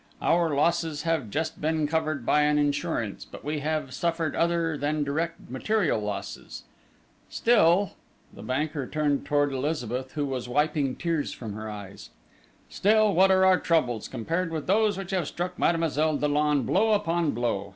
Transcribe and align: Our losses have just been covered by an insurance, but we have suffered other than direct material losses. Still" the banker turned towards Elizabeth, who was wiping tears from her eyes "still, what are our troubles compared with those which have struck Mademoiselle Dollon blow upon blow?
Our 0.19 0.55
losses 0.55 1.03
have 1.03 1.29
just 1.29 1.61
been 1.61 1.85
covered 1.85 2.25
by 2.25 2.41
an 2.41 2.57
insurance, 2.57 3.23
but 3.23 3.43
we 3.45 3.59
have 3.59 3.93
suffered 3.93 4.35
other 4.35 4.75
than 4.75 5.03
direct 5.03 5.47
material 5.47 5.99
losses. 6.01 6.63
Still" 7.29 7.91
the 8.33 8.41
banker 8.41 8.87
turned 8.87 9.27
towards 9.27 9.53
Elizabeth, 9.53 10.13
who 10.13 10.25
was 10.25 10.49
wiping 10.49 10.95
tears 10.95 11.33
from 11.33 11.53
her 11.53 11.69
eyes 11.69 12.09
"still, 12.67 13.13
what 13.13 13.29
are 13.29 13.45
our 13.45 13.59
troubles 13.59 14.07
compared 14.07 14.51
with 14.51 14.65
those 14.65 14.97
which 14.97 15.11
have 15.11 15.27
struck 15.27 15.59
Mademoiselle 15.59 16.17
Dollon 16.17 16.63
blow 16.63 16.93
upon 16.93 17.29
blow? 17.29 17.69